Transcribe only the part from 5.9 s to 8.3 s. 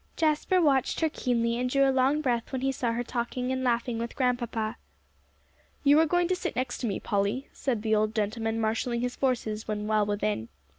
are going to sit next to me, Polly," said the old